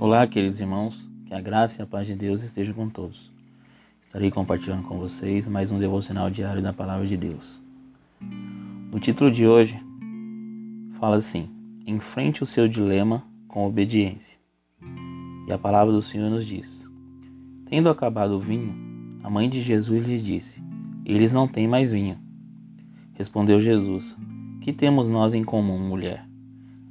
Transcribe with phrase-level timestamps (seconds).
[0.00, 3.32] Olá, queridos irmãos, que a graça e a paz de Deus estejam com todos.
[4.00, 7.60] Estarei compartilhando com vocês mais um devocional diário da Palavra de Deus.
[8.92, 9.76] O título de hoje
[11.00, 11.50] fala assim:
[11.84, 14.38] Enfrente o seu dilema com obediência.
[15.48, 16.88] E a palavra do Senhor nos diz:
[17.68, 18.72] Tendo acabado o vinho,
[19.24, 20.62] a mãe de Jesus lhes disse:
[21.04, 22.16] Eles não têm mais vinho.
[23.14, 24.16] Respondeu Jesus:
[24.60, 26.24] Que temos nós em comum, mulher?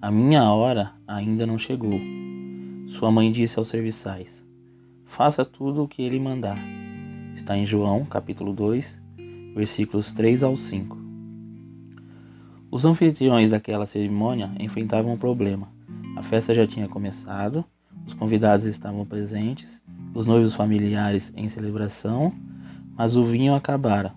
[0.02, 1.98] A minha hora ainda não chegou.
[2.88, 4.44] Sua mãe disse aos serviçais:
[5.06, 6.58] Faça tudo o que ele mandar.
[7.36, 9.00] Está em João, capítulo 2,
[9.54, 10.98] versículos 3 ao 5.
[12.72, 15.68] Os anfitriões daquela cerimônia enfrentavam um problema.
[16.16, 17.64] A festa já tinha começado,
[18.06, 19.82] os convidados estavam presentes,
[20.16, 22.34] os noivos familiares em celebração,
[22.96, 24.16] mas o vinho acabara.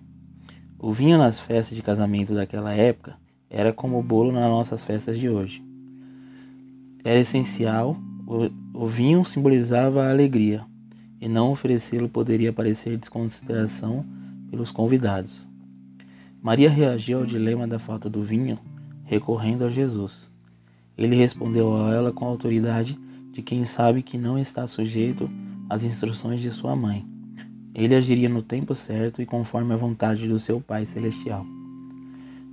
[0.79, 3.17] O vinho nas festas de casamento daquela época
[3.49, 5.61] era como o bolo nas nossas festas de hoje.
[7.03, 10.61] Era essencial o, vinho simbolizava a alegria,
[11.19, 14.05] e não oferecê-lo poderia parecer desconsideração
[14.49, 15.47] pelos convidados.
[16.41, 18.57] Maria reagiu ao dilema da falta do vinho,
[19.03, 20.29] recorrendo a Jesus.
[20.97, 22.97] Ele respondeu a ela com a autoridade
[23.31, 25.29] de quem sabe que não está sujeito
[25.69, 27.05] às instruções de sua mãe.
[27.73, 31.45] Ele agiria no tempo certo e conforme a vontade do seu Pai Celestial.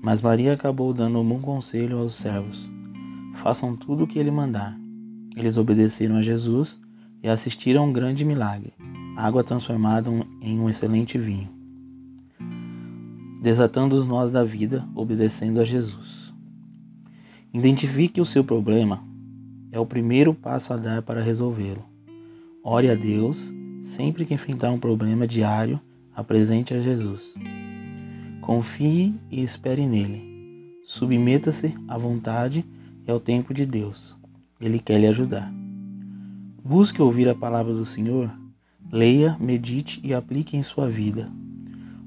[0.00, 2.68] Mas Maria acabou dando um bom conselho aos servos:
[3.34, 4.78] façam tudo o que ele mandar.
[5.36, 6.78] Eles obedeceram a Jesus
[7.22, 8.72] e assistiram a um grande milagre,
[9.16, 11.48] água transformada em um excelente vinho.
[13.42, 16.32] Desatando os nós da vida, obedecendo a Jesus.
[17.52, 19.02] Identifique o seu problema,
[19.70, 21.84] é o primeiro passo a dar para resolvê-lo.
[22.62, 25.80] Ore a Deus sempre que enfrentar um problema diário,
[26.14, 27.34] apresente a Jesus.
[28.40, 30.76] Confie e espere nele.
[30.84, 32.64] Submeta-se à vontade
[33.06, 34.17] e ao tempo de Deus.
[34.60, 35.52] Ele quer lhe ajudar.
[36.64, 38.30] Busque ouvir a palavra do Senhor,
[38.90, 41.30] leia, medite e aplique em sua vida.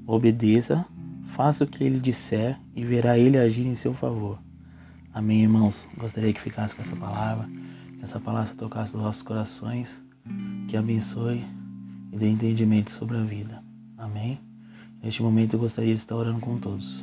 [0.06, 0.84] Obedeça,
[1.28, 4.38] faça o que ele disser e verá ele agir em seu favor.
[5.14, 5.88] Amém, irmãos?
[5.96, 7.48] Gostaria que ficasse com essa palavra,
[7.98, 9.90] que essa palavra tocasse os nossos corações,
[10.68, 11.44] que abençoe
[12.12, 13.62] e dê entendimento sobre a vida.
[13.96, 14.38] Amém?
[15.02, 17.02] Neste momento eu gostaria de estar orando com todos.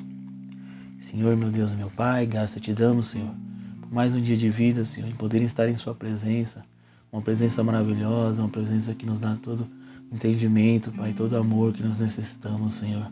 [0.99, 3.48] Senhor, meu Deus, meu Pai, graça te damos, Senhor
[3.91, 6.63] mais um dia de vida, Senhor, em poder estar em Sua presença,
[7.11, 9.67] uma presença maravilhosa, uma presença que nos dá todo
[10.11, 13.11] entendimento, Pai, todo amor que nós necessitamos, Senhor.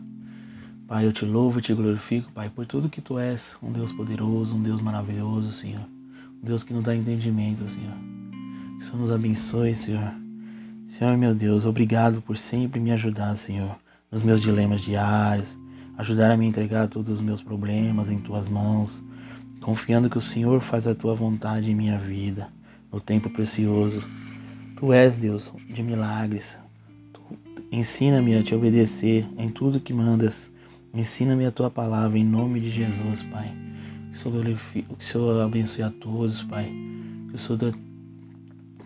[0.86, 3.92] Pai, eu te louvo e te glorifico, Pai, por tudo que Tu és, um Deus
[3.92, 5.84] poderoso, um Deus maravilhoso, Senhor.
[6.40, 7.96] Um Deus que nos dá entendimento, Senhor.
[8.78, 10.12] Que o Senhor nos abençoe, Senhor.
[10.86, 13.76] Senhor, meu Deus, obrigado por sempre me ajudar, Senhor,
[14.12, 15.58] nos meus dilemas diários,
[15.98, 19.02] ajudar a me entregar todos os meus problemas em Tuas mãos
[19.60, 22.48] confiando que o Senhor faz a tua vontade em minha vida,
[22.92, 24.02] no tempo precioso.
[24.76, 26.58] Tu és Deus de milagres.
[27.70, 30.50] Ensina-me a te obedecer em tudo que mandas.
[30.94, 33.52] Ensina-me a tua palavra em nome de Jesus, Pai.
[34.10, 36.72] Que o Senhor, que abençoe a todos, Pai.
[37.28, 37.78] Que o Senhor dê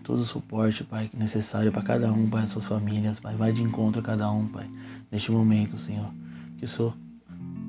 [0.03, 3.35] todo o suporte, Pai, necessário para cada um, Pai, as suas famílias, Pai.
[3.35, 4.69] Vai de encontro a cada um, Pai,
[5.09, 6.11] neste momento, Senhor.
[6.57, 6.93] Que o Senhor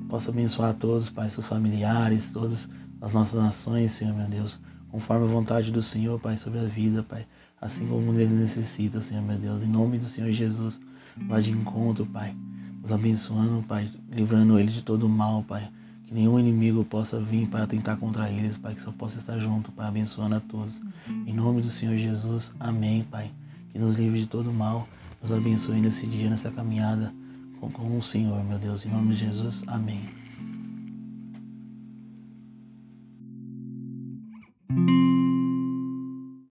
[0.09, 2.67] possa abençoar todos, Pai, seus familiares, todos
[3.05, 7.03] as nossas nações, Senhor, meu Deus, conforme a vontade do Senhor, Pai, sobre a vida,
[7.03, 7.27] Pai,
[7.61, 10.81] assim como eles necessitam, Senhor, meu Deus, em nome do Senhor Jesus,
[11.27, 12.35] vai de encontro, Pai,
[12.81, 15.69] nos abençoando, Pai, livrando eles de todo mal, Pai,
[16.07, 19.71] que nenhum inimigo possa vir para tentar contra eles, Pai, que só possa estar junto,
[19.71, 20.81] Pai, abençoando a todos.
[21.27, 23.29] Em nome do Senhor Jesus, amém, Pai,
[23.71, 24.87] que nos livre de todo mal,
[25.21, 27.13] nos abençoe nesse dia, nessa caminhada
[27.61, 30.24] com, com o Senhor, meu Deus, em nome de Jesus, amém.